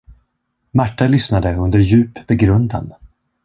[0.71, 2.93] Märta lyssnade under djup begrundan.